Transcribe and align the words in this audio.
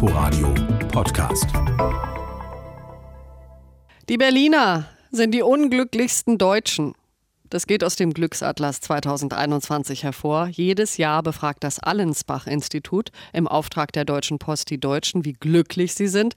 Inforadio 0.00 0.54
Podcast. 0.92 1.46
Die 4.08 4.16
Berliner 4.16 4.88
sind 5.10 5.34
die 5.34 5.42
unglücklichsten 5.42 6.38
Deutschen. 6.38 6.94
Das 7.50 7.66
geht 7.66 7.82
aus 7.82 7.96
dem 7.96 8.14
Glücksatlas 8.14 8.80
2021 8.80 10.04
hervor. 10.04 10.46
Jedes 10.52 10.98
Jahr 10.98 11.24
befragt 11.24 11.64
das 11.64 11.80
Allensbach-Institut 11.80 13.10
im 13.32 13.48
Auftrag 13.48 13.90
der 13.90 14.04
Deutschen 14.04 14.38
Post 14.38 14.70
die 14.70 14.78
Deutschen, 14.78 15.24
wie 15.24 15.32
glücklich 15.32 15.94
sie 15.94 16.06
sind. 16.06 16.36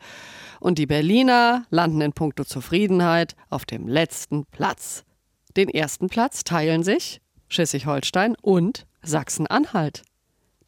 Und 0.60 0.80
die 0.80 0.88
Berliner 0.88 1.68
landen 1.70 2.02
in 2.02 2.14
puncto 2.14 2.44
Zufriedenheit 2.46 3.36
auf 3.52 3.66
dem 3.66 3.88
letzten 3.88 4.48
Platz. 4.48 5.04
Den 5.56 5.70
ersten 5.70 6.10
Platz 6.10 6.44
teilen 6.44 6.82
sich 6.82 7.22
Schleswig-Holstein 7.48 8.36
und 8.42 8.88
Sachsen-Anhalt. 9.04 10.02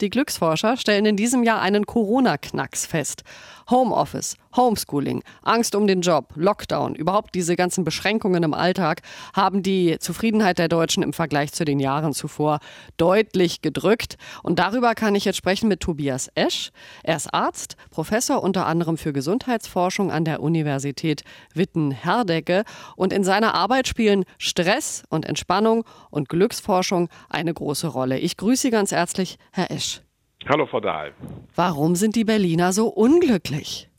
Die 0.03 0.09
Glücksforscher 0.09 0.75
stellen 0.75 1.05
in 1.05 1.15
diesem 1.15 1.43
Jahr 1.43 1.61
einen 1.61 1.85
Corona-Knacks 1.85 2.85
fest. 2.85 3.23
Homeoffice, 3.69 4.35
Homeschooling, 4.55 5.23
Angst 5.41 5.75
um 5.75 5.87
den 5.87 6.01
Job, 6.01 6.33
Lockdown, 6.35 6.95
überhaupt 6.95 7.35
diese 7.35 7.55
ganzen 7.55 7.83
Beschränkungen 7.83 8.43
im 8.43 8.53
Alltag 8.53 9.01
haben 9.33 9.63
die 9.63 9.97
Zufriedenheit 9.99 10.57
der 10.57 10.67
Deutschen 10.67 11.03
im 11.03 11.13
Vergleich 11.13 11.53
zu 11.53 11.65
den 11.65 11.79
Jahren 11.79 12.13
zuvor 12.13 12.59
deutlich 12.97 13.61
gedrückt. 13.61 14.17
Und 14.41 14.59
darüber 14.59 14.95
kann 14.95 15.15
ich 15.15 15.25
jetzt 15.25 15.37
sprechen 15.37 15.67
mit 15.67 15.79
Tobias 15.79 16.29
Esch. 16.35 16.71
Er 17.03 17.15
ist 17.15 17.33
Arzt, 17.33 17.75
Professor 17.91 18.41
unter 18.41 18.65
anderem 18.65 18.97
für 18.97 19.13
Gesundheitsforschung 19.13 20.11
an 20.11 20.25
der 20.25 20.41
Universität 20.41 21.23
Witten-Herdecke. 21.53 22.63
Und 22.95 23.13
in 23.13 23.23
seiner 23.23 23.53
Arbeit 23.53 23.87
spielen 23.87 24.25
Stress 24.37 25.03
und 25.09 25.25
Entspannung 25.25 25.83
und 26.09 26.29
Glücksforschung 26.29 27.09
eine 27.29 27.53
große 27.53 27.87
Rolle. 27.87 28.19
Ich 28.19 28.37
grüße 28.37 28.63
Sie 28.63 28.71
ganz 28.71 28.93
herzlich, 28.93 29.37
Herr 29.51 29.71
Esch. 29.71 30.01
Hallo, 30.47 30.65
Frau 30.65 30.79
Dahl. 30.79 31.13
Warum 31.55 31.95
sind 31.95 32.15
die 32.15 32.23
Berliner 32.23 32.71
so 32.71 32.87
unglücklich? 32.87 33.89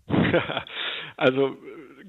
Also 1.17 1.57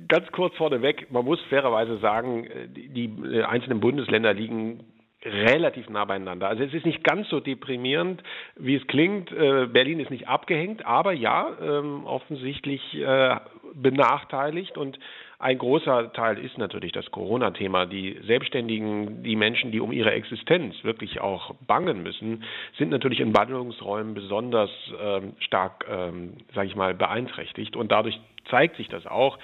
ganz 0.07 0.31
kurz 0.31 0.55
vorneweg, 0.55 1.11
man 1.11 1.25
muss 1.25 1.41
fairerweise 1.49 1.97
sagen, 1.97 2.47
die, 2.75 2.89
die 2.89 3.43
einzelnen 3.43 3.79
Bundesländer 3.79 4.33
liegen 4.33 4.83
relativ 5.25 5.89
nah 5.89 6.05
beieinander. 6.05 6.47
Also 6.47 6.63
es 6.63 6.73
ist 6.73 6.85
nicht 6.85 7.03
ganz 7.03 7.27
so 7.29 7.39
deprimierend, 7.39 8.21
wie 8.57 8.75
es 8.75 8.85
klingt. 8.87 9.31
Äh, 9.31 9.65
Berlin 9.65 9.99
ist 9.99 10.11
nicht 10.11 10.27
abgehängt, 10.27 10.85
aber 10.85 11.13
ja, 11.13 11.51
ähm, 11.61 12.05
offensichtlich 12.05 12.95
äh, 12.95 13.35
benachteiligt 13.73 14.77
und 14.77 14.99
ein 15.45 15.59
großer 15.59 16.11
Teil 16.13 16.39
ist 16.39 16.57
natürlich 16.57 16.91
das 16.91 17.11
Corona-Thema. 17.11 17.85
Die 17.85 18.19
Selbstständigen, 18.25 19.21
die 19.21 19.35
Menschen, 19.35 19.71
die 19.71 19.79
um 19.79 19.91
ihre 19.91 20.11
Existenz 20.11 20.73
wirklich 20.83 21.21
auch 21.21 21.53
bangen 21.67 22.01
müssen, 22.01 22.43
sind 22.79 22.89
natürlich 22.89 23.19
in 23.19 23.31
Ballungsräumen 23.31 24.15
besonders 24.15 24.71
ähm, 24.99 25.33
stark, 25.37 25.85
ähm, 25.87 26.33
sage 26.55 26.69
ich 26.69 26.75
mal, 26.75 26.95
beeinträchtigt. 26.95 27.75
Und 27.75 27.91
dadurch 27.91 28.19
zeigt 28.49 28.77
sich 28.77 28.87
das 28.87 29.05
auch. 29.05 29.37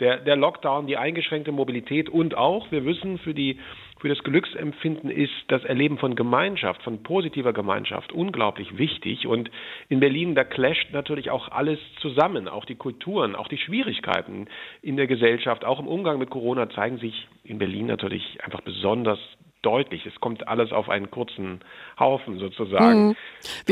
Der, 0.00 0.16
der 0.16 0.34
Lockdown, 0.34 0.88
die 0.88 0.96
eingeschränkte 0.96 1.52
Mobilität 1.52 2.08
und 2.08 2.36
auch, 2.36 2.72
wir 2.72 2.84
wissen, 2.84 3.18
für 3.18 3.32
die 3.32 3.60
für 4.04 4.10
das 4.10 4.22
Glücksempfinden 4.22 5.08
ist 5.08 5.32
das 5.48 5.64
Erleben 5.64 5.96
von 5.96 6.14
Gemeinschaft, 6.14 6.82
von 6.82 7.02
positiver 7.02 7.54
Gemeinschaft 7.54 8.12
unglaublich 8.12 8.76
wichtig. 8.76 9.26
Und 9.26 9.50
in 9.88 9.98
Berlin, 9.98 10.34
da 10.34 10.44
clasht 10.44 10.92
natürlich 10.92 11.30
auch 11.30 11.48
alles 11.48 11.78
zusammen, 12.02 12.46
auch 12.46 12.66
die 12.66 12.74
Kulturen, 12.74 13.34
auch 13.34 13.48
die 13.48 13.56
Schwierigkeiten 13.56 14.46
in 14.82 14.98
der 14.98 15.06
Gesellschaft, 15.06 15.64
auch 15.64 15.80
im 15.80 15.88
Umgang 15.88 16.18
mit 16.18 16.28
Corona 16.28 16.68
zeigen 16.68 16.98
sich 16.98 17.26
in 17.44 17.56
Berlin 17.56 17.86
natürlich 17.86 18.44
einfach 18.44 18.60
besonders 18.60 19.18
deutlich. 19.64 20.06
Es 20.06 20.14
kommt 20.20 20.46
alles 20.48 20.72
auf 20.72 20.88
einen 20.88 21.10
kurzen 21.10 21.60
Haufen 21.98 22.38
sozusagen. 22.38 23.08
Mhm. 23.08 23.16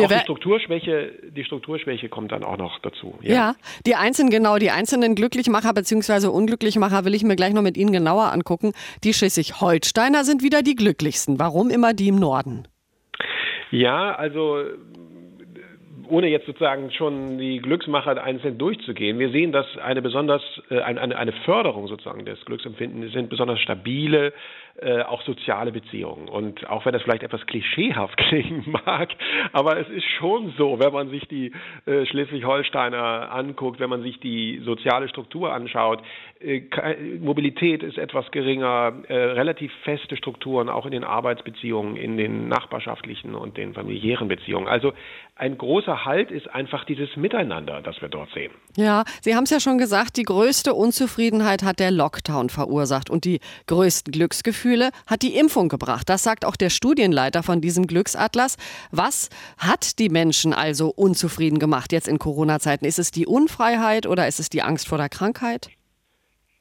auch 0.05 0.09
die 0.09 0.19
Strukturschwäche, 0.19 1.13
die 1.31 1.45
Strukturschwäche 1.45 2.09
kommt 2.09 2.33
dann 2.33 2.45
auch 2.45 2.57
noch 2.57 2.79
dazu. 2.81 3.19
Ja. 3.23 3.35
ja, 3.35 3.55
die 3.87 3.95
einzelnen, 3.95 4.31
genau, 4.31 4.59
die 4.59 4.71
einzelnen 4.71 5.15
Glücklichmacher 5.15 5.73
bzw. 5.75 6.29
Unglücklichmacher 6.29 7.05
will 7.05 7.15
ich 7.15 7.25
mir 7.25 7.37
gleich 7.37 7.53
noch 7.53 7.63
mit 7.63 7.77
Ihnen 7.77 7.93
genauer 7.93 8.33
angucken. 8.33 8.73
Die 9.05 9.13
Schleswig-Holsteiner 9.13 10.25
sind 10.25 10.43
wieder 10.43 10.63
die 10.63 10.75
glücklichsten. 10.75 11.39
Warum 11.39 11.71
immer 11.71 11.95
die 11.95 12.09
im 12.09 12.17
Norden? 12.17 12.69
Ja, 13.71 14.15
also 14.15 14.65
ohne 16.13 16.29
jetzt 16.29 16.45
sozusagen 16.45 16.91
schon 16.91 17.39
die 17.39 17.59
Glücksmacher 17.59 18.23
einzeln 18.23 18.59
durchzugehen, 18.59 19.19
wir 19.19 19.31
sehen, 19.31 19.51
dass 19.51 19.67
eine 19.79 20.03
besonders 20.03 20.43
äh, 20.71 20.81
eine, 20.81 21.17
eine 21.17 21.33
Förderung 21.47 21.89
sozusagen 21.89 22.27
des 22.27 22.45
Glücksempfindens 22.45 23.13
sind 23.13 23.31
besonders 23.31 23.59
stabile, 23.61 24.35
äh, 24.81 25.03
auch 25.03 25.23
soziale 25.23 25.73
Beziehungen. 25.73 26.29
Und 26.29 26.69
auch 26.69 26.85
wenn 26.85 26.93
das 26.93 27.03
vielleicht 27.03 27.23
etwas 27.23 27.47
klischeehaft 27.47 28.17
klingen 28.29 28.77
mag, 28.85 29.09
aber 29.53 29.79
es 29.79 29.89
ist 29.89 30.05
schon 30.19 30.53
so, 30.59 30.79
wenn 30.79 30.93
man 30.93 31.09
sich 31.09 31.27
die 31.29 31.53
äh, 31.87 32.05
Schleswig-Holsteiner 32.05 33.33
anguckt, 33.33 33.81
wenn 33.81 33.91
man 33.91 34.03
sich 34.03 34.21
die 34.21 34.61
soziale 34.65 35.09
Struktur 35.09 35.53
anschaut, 35.53 36.03
äh, 36.41 36.61
Mobilität 37.21 37.83
ist 37.83 37.97
etwas 37.97 38.31
geringer, 38.33 38.93
äh, 39.09 39.15
relativ 39.15 39.73
feste 39.85 40.17
Strukturen 40.17 40.69
auch 40.69 40.85
in 40.85 40.93
den 40.93 41.05
Arbeitsbeziehungen, 41.05 41.97
in 41.97 42.19
den 42.19 42.49
nachbarschaftlichen 42.49 43.35
und 43.35 43.57
den 43.57 43.73
familiären 43.73 44.29
Beziehungen. 44.29 44.69
Also 44.69 44.93
ein 45.37 45.57
großer 45.57 46.02
Halt 46.05 46.31
ist 46.31 46.49
einfach 46.49 46.85
dieses 46.85 47.17
Miteinander, 47.17 47.81
das 47.83 48.01
wir 48.01 48.09
dort 48.09 48.31
sehen. 48.33 48.53
Ja, 48.77 49.05
Sie 49.21 49.35
haben 49.35 49.45
es 49.45 49.51
ja 49.51 49.61
schon 49.61 49.79
gesagt, 49.79 50.17
die 50.17 50.23
größte 50.23 50.75
Unzufriedenheit 50.75 51.63
hat 51.63 51.79
der 51.79 51.91
Lockdown 51.91 52.49
verursacht 52.49 53.11
und 53.11 53.25
die 53.25 53.41
größten 53.67 54.13
Glücksgefühle 54.13 54.91
hat 55.07 55.23
die 55.23 55.37
Impfung 55.37 55.69
gebracht. 55.69 56.09
Das 56.09 56.23
sagt 56.23 56.45
auch 56.45 56.57
der 56.57 56.71
Studienleiter 56.71 57.43
von 57.43 57.61
diesem 57.61 57.87
Glücksatlas. 57.87 58.57
Was 58.91 59.29
hat 59.59 59.99
die 59.99 60.09
Menschen 60.09 60.53
also 60.53 60.89
unzufrieden 60.89 61.59
gemacht 61.59 61.93
jetzt 61.93 62.09
in 62.09 62.19
Corona-Zeiten? 62.19 62.85
Ist 62.85 62.99
es 62.99 63.11
die 63.11 63.27
Unfreiheit 63.27 64.07
oder 64.07 64.27
ist 64.27 64.41
es 64.41 64.49
die 64.49 64.63
Angst 64.63 64.89
vor 64.89 64.99
der 64.99 65.09
Krankheit? 65.09 65.71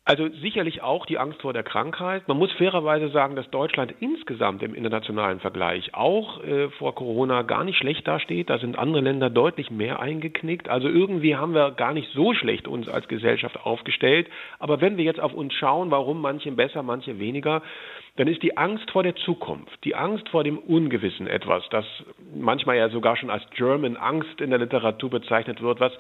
Also 0.04 0.30
sicherlich 0.30 0.82
auch 0.82 1.06
die 1.06 1.20
Angst 1.20 1.42
vor 1.42 1.54
der 1.54 1.62
Krankheit. 1.62 2.28
Man 2.28 2.38
muss 2.38 2.52
fairerweise 2.54 3.10
sagen, 3.10 3.36
dass 3.36 3.48
Deutschland 3.52 3.94
insgesamt 4.00 4.64
im 4.64 4.74
internationalen 4.74 5.40
Vergleich 5.40 5.94
auch 5.94 6.44
äh, 6.44 6.70
vor 6.72 6.96
Corona 6.96 7.44
gar 7.44 7.64
nicht 7.64 7.78
schlecht 7.78 8.08
dasteht. 8.08 8.50
Da 8.50 8.58
sind 8.58 8.80
andere 8.80 9.04
Länder 9.04 9.30
deutlich 9.30 9.70
mehr 9.70 10.00
eingeknickt. 10.00 10.70
Also 10.70 10.90
irgendwie 10.90 11.36
haben 11.36 11.54
wir 11.54 11.70
gar 11.72 11.94
nicht 11.94 12.12
so 12.14 12.34
schlecht 12.34 12.68
uns 12.68 12.90
als 12.90 13.08
Gesellschaft 13.10 13.64
aufgestellt. 13.64 14.28
Aber 14.58 14.82
wenn 14.82 14.98
wir 14.98 15.06
jetzt 15.06 15.20
auf 15.20 15.34
uns 15.34 15.54
schauen, 15.54 15.92
warum 15.92 16.20
manche 16.20 16.52
besser, 16.52 16.82
manche 16.82 17.20
weniger, 17.20 17.62
dann 18.16 18.28
ist 18.28 18.42
die 18.42 18.58
Angst 18.58 18.90
vor 18.90 19.04
der 19.04 19.16
Zukunft, 19.16 19.84
die 19.84 19.96
Angst 19.96 20.28
vor 20.30 20.44
dem 20.44 20.58
Ungewissen 20.58 21.28
etwas, 21.28 21.64
das 21.70 21.86
manchmal 22.36 22.76
ja 22.76 22.90
sogar 22.90 23.16
schon 23.16 23.30
als 23.30 23.44
German 23.52 23.98
Angst 23.98 24.42
in 24.42 24.50
der 24.50 24.60
Literatur 24.60 25.12
bezeichnet 25.12 25.62
wird, 25.62 25.80
was 25.80 25.94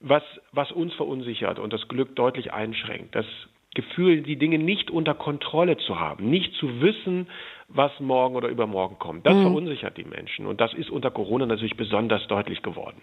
was, 0.00 0.22
was 0.52 0.70
uns 0.72 0.94
verunsichert 0.94 1.58
und 1.58 1.72
das 1.72 1.88
Glück 1.88 2.14
deutlich 2.16 2.52
einschränkt. 2.52 3.14
Das 3.14 3.26
Gefühl, 3.74 4.22
die 4.22 4.36
Dinge 4.36 4.58
nicht 4.58 4.90
unter 4.90 5.14
Kontrolle 5.14 5.76
zu 5.76 6.00
haben, 6.00 6.30
nicht 6.30 6.54
zu 6.54 6.80
wissen, 6.80 7.28
was 7.68 7.92
morgen 8.00 8.34
oder 8.34 8.48
übermorgen 8.48 8.98
kommt. 8.98 9.26
Das 9.26 9.34
mhm. 9.34 9.42
verunsichert 9.42 9.96
die 9.96 10.04
Menschen 10.04 10.46
und 10.46 10.60
das 10.60 10.72
ist 10.72 10.90
unter 10.90 11.10
Corona 11.10 11.46
natürlich 11.46 11.76
besonders 11.76 12.26
deutlich 12.28 12.62
geworden. 12.62 13.00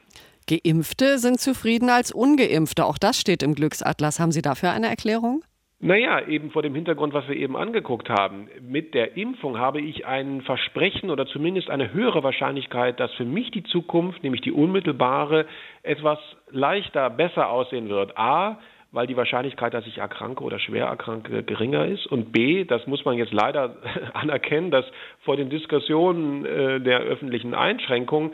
Geimpfte 0.47 1.17
sind 1.19 1.39
zufriedener 1.39 1.93
als 1.93 2.11
ungeimpfte. 2.11 2.85
Auch 2.85 2.97
das 2.97 3.19
steht 3.19 3.43
im 3.43 3.55
Glücksatlas. 3.55 4.19
Haben 4.19 4.31
Sie 4.31 4.41
dafür 4.41 4.71
eine 4.71 4.87
Erklärung? 4.87 5.43
Naja, 5.85 6.19
eben 6.27 6.49
vor 6.49 6.63
dem 6.63 6.73
Hintergrund, 6.73 7.13
was 7.13 7.27
wir 7.27 7.35
eben 7.35 7.55
angeguckt 7.55 8.09
haben. 8.09 8.49
Mit 8.59 8.95
der 8.95 9.17
Impfung 9.17 9.59
habe 9.59 9.79
ich 9.79 10.07
ein 10.07 10.41
Versprechen 10.41 11.11
oder 11.11 11.27
zumindest 11.27 11.69
eine 11.69 11.93
höhere 11.93 12.23
Wahrscheinlichkeit, 12.23 12.99
dass 12.99 13.13
für 13.13 13.23
mich 13.23 13.51
die 13.51 13.61
Zukunft, 13.61 14.23
nämlich 14.23 14.41
die 14.41 14.51
unmittelbare, 14.51 15.45
etwas 15.83 16.17
leichter, 16.49 17.11
besser 17.11 17.51
aussehen 17.51 17.87
wird. 17.87 18.17
A, 18.17 18.57
weil 18.93 19.05
die 19.05 19.15
Wahrscheinlichkeit, 19.15 19.75
dass 19.75 19.85
ich 19.85 19.99
erkranke 19.99 20.43
oder 20.43 20.57
schwer 20.57 20.87
erkranke, 20.87 21.43
geringer 21.43 21.85
ist. 21.85 22.07
Und 22.07 22.31
B, 22.31 22.63
das 22.63 22.87
muss 22.87 23.05
man 23.05 23.17
jetzt 23.17 23.33
leider 23.33 23.75
anerkennen, 24.13 24.71
dass 24.71 24.85
vor 25.23 25.37
den 25.37 25.51
Diskussionen 25.51 26.45
äh, 26.45 26.81
der 26.81 27.01
öffentlichen 27.01 27.53
Einschränkungen 27.53 28.31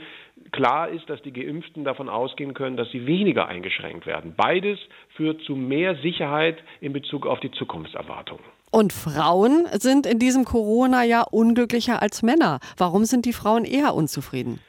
klar 0.52 0.90
ist, 0.90 1.10
dass 1.10 1.22
die 1.22 1.34
Geimpften 1.34 1.84
davon 1.84 2.10
ausgehen 2.10 2.54
können, 2.54 2.78
dass 2.78 2.90
sie 2.92 3.06
weniger 3.06 3.48
eingeschränkt 3.48 4.06
werden. 4.06 4.34
Beides 4.36 4.80
führt 5.16 5.42
zu 5.44 5.56
mehr 5.56 5.96
Sicherheit 5.98 6.58
in 6.80 6.94
Bezug 6.94 7.26
auf 7.26 7.40
die 7.40 7.52
Zukunftserwartungen. 7.52 8.44
Und 8.72 8.94
Frauen 8.94 9.68
sind 9.74 10.06
in 10.06 10.18
diesem 10.18 10.46
Corona-Jahr 10.46 11.34
unglücklicher 11.34 12.02
als 12.02 12.24
Männer. 12.24 12.60
Warum 12.78 13.04
sind 13.04 13.26
die 13.26 13.34
Frauen 13.34 13.66
eher 13.66 13.94
unzufrieden? 13.94 14.62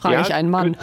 Frage 0.00 0.14
ja, 0.14 0.20
ich 0.20 0.34
einen 0.34 0.50
Mann. 0.50 0.76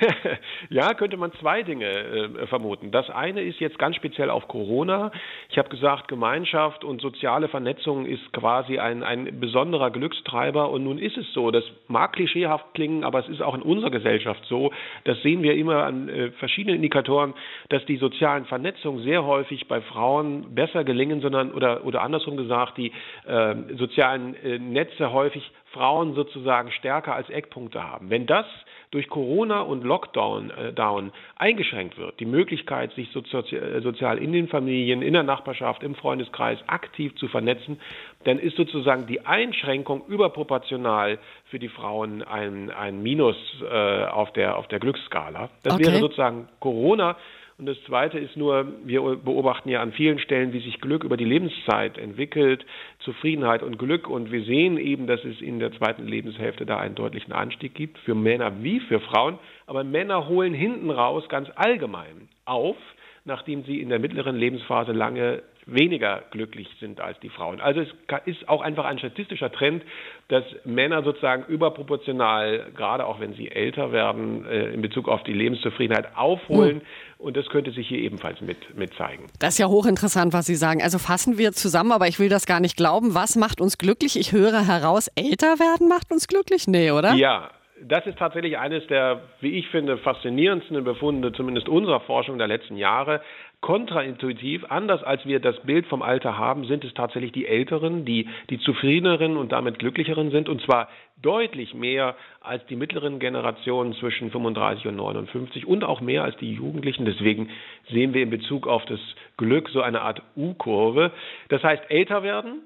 ja, 0.68 0.94
könnte 0.94 1.16
man 1.16 1.32
zwei 1.34 1.62
Dinge 1.62 1.86
äh, 1.86 2.46
vermuten. 2.48 2.90
Das 2.90 3.08
eine 3.08 3.40
ist 3.42 3.60
jetzt 3.60 3.78
ganz 3.78 3.94
speziell 3.94 4.30
auf 4.30 4.48
Corona. 4.48 5.12
Ich 5.48 5.58
habe 5.58 5.68
gesagt, 5.68 6.08
Gemeinschaft 6.08 6.82
und 6.82 7.00
soziale 7.00 7.48
Vernetzung 7.48 8.04
ist 8.04 8.32
quasi 8.32 8.78
ein, 8.78 9.04
ein 9.04 9.38
besonderer 9.38 9.90
Glückstreiber. 9.90 10.70
Und 10.70 10.82
nun 10.84 10.98
ist 10.98 11.16
es 11.16 11.32
so, 11.32 11.50
das 11.52 11.62
mag 11.86 12.14
klischeehaft 12.14 12.74
klingen, 12.74 13.04
aber 13.04 13.20
es 13.20 13.28
ist 13.28 13.42
auch 13.42 13.54
in 13.54 13.62
unserer 13.62 13.90
Gesellschaft 13.90 14.44
so. 14.48 14.72
Das 15.04 15.20
sehen 15.22 15.42
wir 15.42 15.54
immer 15.54 15.84
an 15.84 16.08
äh, 16.08 16.30
verschiedenen 16.32 16.76
Indikatoren, 16.76 17.34
dass 17.68 17.84
die 17.86 17.96
sozialen 17.96 18.46
Vernetzungen 18.46 19.04
sehr 19.04 19.24
häufig 19.24 19.68
bei 19.68 19.80
Frauen 19.80 20.54
besser 20.54 20.82
gelingen, 20.82 21.20
sondern 21.20 21.52
oder, 21.52 21.84
oder 21.84 22.02
andersrum 22.02 22.36
gesagt, 22.36 22.76
die 22.76 22.92
äh, 23.26 23.54
sozialen 23.76 24.36
Netze 24.72 25.12
häufig 25.12 25.48
Frauen 25.72 26.14
sozusagen 26.14 26.70
stärker 26.72 27.14
als 27.14 27.28
Eckpunkte 27.30 27.82
haben. 27.82 28.10
Wenn 28.10 28.26
das 28.26 28.46
durch 28.90 29.08
Corona 29.08 29.62
und 29.62 29.84
Lockdown 29.84 30.50
äh, 30.50 30.72
down 30.72 31.12
eingeschränkt 31.36 31.96
wird, 31.96 32.20
die 32.20 32.26
Möglichkeit, 32.26 32.92
sich 32.92 33.10
sozi 33.10 33.56
äh, 33.56 33.80
sozial 33.80 34.18
in 34.18 34.32
den 34.32 34.48
Familien, 34.48 35.00
in 35.02 35.14
der 35.14 35.22
Nachbarschaft, 35.22 35.82
im 35.82 35.94
Freundeskreis 35.94 36.58
aktiv 36.66 37.14
zu 37.16 37.26
vernetzen, 37.28 37.80
dann 38.24 38.38
ist 38.38 38.56
sozusagen 38.56 39.06
die 39.06 39.24
Einschränkung 39.24 40.04
überproportional 40.06 41.18
für 41.46 41.58
die 41.58 41.68
Frauen 41.68 42.22
ein, 42.22 42.70
ein 42.70 43.02
Minus 43.02 43.36
äh, 43.62 44.04
auf, 44.04 44.32
der, 44.34 44.58
auf 44.58 44.68
der 44.68 44.78
Glücksskala. 44.78 45.48
Das 45.62 45.74
okay. 45.74 45.86
wäre 45.86 45.98
sozusagen 45.98 46.48
Corona 46.60 47.16
und 47.58 47.66
das 47.66 47.76
Zweite 47.84 48.18
ist 48.18 48.36
nur, 48.36 48.66
wir 48.84 49.02
beobachten 49.16 49.68
ja 49.68 49.82
an 49.82 49.92
vielen 49.92 50.18
Stellen, 50.18 50.52
wie 50.52 50.60
sich 50.60 50.80
Glück 50.80 51.04
über 51.04 51.16
die 51.16 51.24
Lebenszeit 51.24 51.98
entwickelt, 51.98 52.64
Zufriedenheit 53.00 53.62
und 53.62 53.78
Glück. 53.78 54.08
Und 54.08 54.32
wir 54.32 54.42
sehen 54.44 54.78
eben, 54.78 55.06
dass 55.06 55.22
es 55.24 55.40
in 55.40 55.58
der 55.58 55.72
zweiten 55.72 56.06
Lebenshälfte 56.06 56.64
da 56.64 56.78
einen 56.78 56.94
deutlichen 56.94 57.32
Anstieg 57.32 57.74
gibt, 57.74 57.98
für 57.98 58.14
Männer 58.14 58.62
wie 58.62 58.80
für 58.80 59.00
Frauen. 59.00 59.38
Aber 59.66 59.84
Männer 59.84 60.28
holen 60.28 60.54
hinten 60.54 60.90
raus 60.90 61.28
ganz 61.28 61.50
allgemein 61.54 62.28
auf, 62.46 62.76
nachdem 63.24 63.64
sie 63.64 63.80
in 63.80 63.88
der 63.88 63.98
mittleren 63.98 64.36
Lebensphase 64.36 64.92
lange 64.92 65.42
weniger 65.66 66.22
glücklich 66.32 66.68
sind 66.80 67.00
als 67.00 67.18
die 67.20 67.28
Frauen. 67.28 67.60
Also 67.60 67.80
es 67.80 67.88
ist 68.26 68.48
auch 68.48 68.62
einfach 68.62 68.84
ein 68.84 68.98
statistischer 68.98 69.52
Trend, 69.52 69.84
dass 70.26 70.44
Männer 70.64 71.04
sozusagen 71.04 71.44
überproportional, 71.44 72.72
gerade 72.74 73.06
auch 73.06 73.20
wenn 73.20 73.34
sie 73.34 73.48
älter 73.48 73.92
werden, 73.92 74.44
äh, 74.46 74.72
in 74.72 74.82
Bezug 74.82 75.08
auf 75.08 75.22
die 75.22 75.32
Lebenszufriedenheit 75.32 76.16
aufholen. 76.16 76.76
Mhm. 76.76 76.82
Und 77.18 77.36
das 77.36 77.46
könnte 77.46 77.70
sich 77.70 77.86
hier 77.86 77.98
ebenfalls 77.98 78.40
mit, 78.40 78.76
mit 78.76 78.92
zeigen. 78.94 79.26
Das 79.38 79.50
ist 79.54 79.58
ja 79.58 79.68
hochinteressant, 79.68 80.32
was 80.32 80.46
Sie 80.46 80.56
sagen. 80.56 80.82
Also 80.82 80.98
fassen 80.98 81.38
wir 81.38 81.52
zusammen, 81.52 81.92
aber 81.92 82.08
ich 82.08 82.18
will 82.18 82.28
das 82.28 82.46
gar 82.46 82.58
nicht 82.58 82.76
glauben. 82.76 83.14
Was 83.14 83.36
macht 83.36 83.60
uns 83.60 83.78
glücklich? 83.78 84.18
Ich 84.18 84.32
höre 84.32 84.66
heraus, 84.66 85.06
älter 85.14 85.60
werden 85.60 85.86
macht 85.86 86.10
uns 86.10 86.26
glücklich? 86.26 86.66
Nee, 86.66 86.90
oder? 86.90 87.14
Ja, 87.14 87.50
das 87.86 88.06
ist 88.06 88.18
tatsächlich 88.18 88.58
eines 88.58 88.86
der, 88.86 89.22
wie 89.40 89.58
ich 89.58 89.68
finde, 89.68 89.98
faszinierendsten 89.98 90.82
Befunde, 90.84 91.32
zumindest 91.32 91.68
unserer 91.68 92.00
Forschung 92.00 92.38
der 92.38 92.48
letzten 92.48 92.76
Jahre. 92.76 93.20
Kontraintuitiv, 93.60 94.64
anders 94.68 95.04
als 95.04 95.24
wir 95.24 95.38
das 95.38 95.60
Bild 95.60 95.86
vom 95.86 96.02
Alter 96.02 96.36
haben, 96.36 96.64
sind 96.64 96.84
es 96.84 96.94
tatsächlich 96.94 97.30
die 97.30 97.46
Älteren, 97.46 98.04
die 98.04 98.28
die 98.50 98.58
zufriedeneren 98.58 99.36
und 99.36 99.52
damit 99.52 99.78
glücklicheren 99.78 100.30
sind, 100.32 100.48
und 100.48 100.60
zwar 100.62 100.88
deutlich 101.20 101.72
mehr 101.72 102.16
als 102.40 102.66
die 102.66 102.74
mittleren 102.74 103.20
Generationen 103.20 103.94
zwischen 103.94 104.32
35 104.32 104.86
und 104.88 104.96
59 104.96 105.66
und 105.66 105.84
auch 105.84 106.00
mehr 106.00 106.24
als 106.24 106.36
die 106.38 106.52
Jugendlichen. 106.52 107.04
Deswegen 107.04 107.50
sehen 107.90 108.14
wir 108.14 108.22
in 108.22 108.30
Bezug 108.30 108.66
auf 108.66 108.84
das 108.86 108.98
Glück 109.36 109.68
so 109.68 109.80
eine 109.80 110.00
Art 110.00 110.22
U-Kurve. 110.36 111.12
Das 111.48 111.62
heißt, 111.62 111.84
älter 111.88 112.24
werden, 112.24 112.62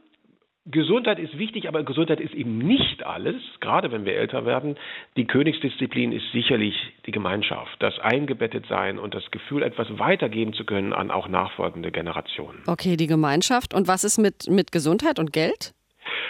Gesundheit 0.69 1.21
ist 1.21 1.39
wichtig, 1.39 1.69
aber 1.69 1.85
Gesundheit 1.85 2.19
ist 2.19 2.35
eben 2.35 2.59
nicht 2.59 3.07
alles, 3.07 3.41
gerade 3.61 3.93
wenn 3.93 4.05
wir 4.05 4.17
älter 4.17 4.45
werden. 4.45 4.77
Die 5.17 5.25
Königsdisziplin 5.25 6.11
ist 6.11 6.25
sicherlich 6.33 6.75
die 7.07 7.13
Gemeinschaft, 7.13 7.77
das 7.79 7.97
Eingebettetsein 8.01 8.99
und 8.99 9.15
das 9.15 9.31
Gefühl, 9.31 9.63
etwas 9.63 9.87
weitergeben 9.99 10.55
zu 10.55 10.65
können 10.65 10.93
an 10.93 11.13
auch 11.13 11.29
nachfolgende 11.29 11.93
Generationen. 11.93 12.65
Okay, 12.67 12.97
die 12.97 13.07
Gemeinschaft. 13.07 13.75
Und 13.75 13.87
was 13.87 14.03
ist 14.03 14.19
mit, 14.19 14.51
mit 14.51 14.73
Gesundheit 14.73 15.21
und 15.21 15.33
Geld? 15.33 15.76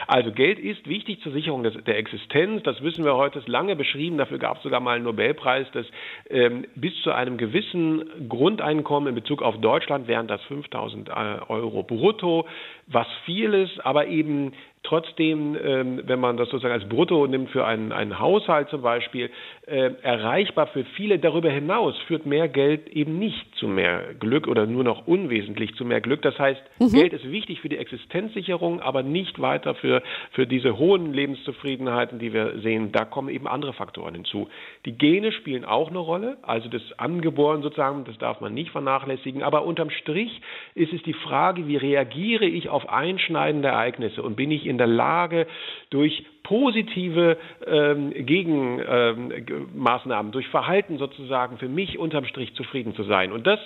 Also 0.06 0.32
Geld 0.32 0.58
ist 0.58 0.88
wichtig 0.88 1.20
zur 1.23 1.32
Sicherung 1.32 1.62
des, 1.62 1.75
der 1.85 1.99
Existenz. 1.99 2.62
Das 2.62 2.82
wissen 2.82 3.05
wir 3.05 3.17
heute, 3.17 3.38
ist 3.38 3.49
lange 3.49 3.76
beschrieben. 3.76 4.19
Dafür 4.19 4.38
gab 4.38 4.58
es 4.58 4.62
sogar 4.62 4.81
mal 4.81 4.97
einen 4.97 5.05
Nobelpreis, 5.05 5.67
dass 5.73 5.87
ähm, 6.31 6.67
bis 6.75 6.94
zu 7.03 7.12
einem 7.12 7.37
gewissen 7.37 8.29
Grundeinkommen 8.29 9.08
in 9.08 9.14
Bezug 9.14 9.43
auf 9.43 9.61
Deutschland 9.61 10.06
wären 10.08 10.29
das 10.29 10.43
5000 10.44 11.08
äh, 11.08 11.12
Euro 11.49 11.82
brutto, 11.82 12.47
was 12.87 13.06
viel 13.25 13.53
ist, 13.55 13.85
aber 13.85 14.06
eben 14.06 14.53
trotzdem, 14.86 15.56
ähm, 15.62 16.00
wenn 16.04 16.20
man 16.20 16.36
das 16.36 16.48
sozusagen 16.48 16.74
als 16.74 16.88
Brutto 16.88 17.26
nimmt 17.26 17.50
für 17.50 17.66
einen, 17.66 17.92
einen 17.92 18.18
Haushalt 18.18 18.68
zum 18.68 18.82
Beispiel, 18.82 19.30
äh, 19.66 19.90
erreichbar 20.02 20.68
für 20.68 20.84
viele 20.96 21.18
darüber 21.18 21.50
hinaus, 21.50 21.96
führt 22.06 22.24
mehr 22.24 22.48
Geld 22.48 22.88
eben 22.88 23.18
nicht 23.18 23.54
zu 23.56 23.66
mehr 23.66 24.14
Glück 24.18 24.46
oder 24.46 24.66
nur 24.66 24.84
noch 24.84 25.06
unwesentlich 25.06 25.74
zu 25.74 25.84
mehr 25.84 26.00
Glück. 26.00 26.22
Das 26.22 26.38
heißt, 26.38 26.62
mhm. 26.78 26.92
Geld 26.92 27.12
ist 27.12 27.30
wichtig 27.30 27.60
für 27.60 27.68
die 27.68 27.78
Existenzsicherung, 27.78 28.80
aber 28.80 29.02
nicht 29.02 29.40
weiter 29.40 29.74
für, 29.74 30.02
für 30.32 30.46
diese 30.46 30.78
hohen 30.78 31.12
Lebenszufriedenheiten, 31.12 32.18
die 32.18 32.32
wir 32.32 32.60
sehen. 32.60 32.92
Da 32.92 33.04
kommen 33.04 33.28
eben 33.28 33.48
andere 33.48 33.72
Faktoren 33.72 34.14
hinzu. 34.14 34.48
Die 34.84 34.96
Gene 34.96 35.32
spielen 35.32 35.64
auch 35.64 35.90
eine 35.90 35.98
Rolle, 35.98 36.36
also 36.42 36.68
das 36.68 36.82
Angeboren 36.98 37.62
sozusagen, 37.62 38.04
das 38.04 38.16
darf 38.18 38.40
man 38.40 38.54
nicht 38.54 38.70
vernachlässigen. 38.70 39.42
Aber 39.42 39.64
unterm 39.64 39.90
Strich 39.90 40.40
ist 40.74 40.92
es 40.92 41.02
die 41.02 41.12
Frage, 41.12 41.66
wie 41.66 41.76
reagiere 41.76 42.44
ich 42.44 42.68
auf 42.68 42.88
einschneidende 42.88 43.68
Ereignisse 43.68 44.22
und 44.22 44.36
bin 44.36 44.50
ich 44.50 44.64
in 44.66 44.75
der 44.78 44.87
Lage, 44.87 45.46
durch 45.90 46.25
positive 46.43 47.38
ähm, 47.67 48.12
Gegenmaßnahmen, 48.14 50.26
ähm, 50.26 50.32
durch 50.32 50.49
Verhalten 50.49 50.99
sozusagen 50.99 51.58
für 51.58 51.69
mich 51.69 51.99
unterm 51.99 52.25
Strich 52.25 52.55
zufrieden 52.55 52.94
zu 52.94 53.05
sein. 53.05 53.32
Und 53.32 53.46
das 53.46 53.61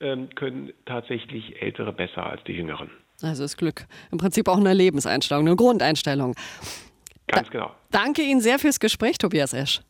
ähm, 0.00 0.28
können 0.34 0.72
tatsächlich 0.86 1.62
Ältere 1.62 1.92
besser 1.92 2.26
als 2.26 2.42
die 2.44 2.52
Jüngeren. 2.52 2.90
Also 3.22 3.44
ist 3.44 3.56
Glück 3.56 3.86
im 4.10 4.18
Prinzip 4.18 4.48
auch 4.48 4.58
eine 4.58 4.74
Lebenseinstellung, 4.74 5.46
eine 5.46 5.56
Grundeinstellung. 5.56 6.34
Ganz 7.26 7.48
da 7.48 7.52
genau. 7.52 7.74
Danke 7.90 8.22
Ihnen 8.22 8.40
sehr 8.40 8.58
fürs 8.58 8.80
Gespräch, 8.80 9.18
Tobias 9.18 9.52
Esch. 9.52 9.80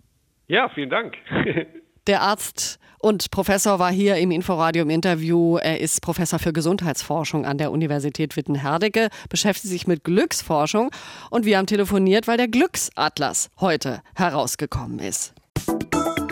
Ja, 0.48 0.68
vielen 0.68 0.90
Dank. 0.90 1.16
Der 2.10 2.22
Arzt 2.22 2.80
und 2.98 3.30
Professor 3.30 3.78
war 3.78 3.92
hier 3.92 4.16
im 4.16 4.32
Inforadio 4.32 4.82
im 4.82 4.90
Interview. 4.90 5.58
Er 5.58 5.78
ist 5.80 6.02
Professor 6.02 6.40
für 6.40 6.52
Gesundheitsforschung 6.52 7.46
an 7.46 7.56
der 7.56 7.70
Universität 7.70 8.36
Witten-Herdecke, 8.36 9.10
beschäftigt 9.28 9.70
sich 9.70 9.86
mit 9.86 10.02
Glücksforschung 10.02 10.90
und 11.30 11.44
wir 11.44 11.56
haben 11.56 11.66
telefoniert, 11.66 12.26
weil 12.26 12.36
der 12.36 12.48
Glücksatlas 12.48 13.48
heute 13.60 14.02
herausgekommen 14.16 14.98
ist. 14.98 15.34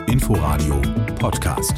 Inforadio 0.08 0.82
Podcast. 1.20 1.74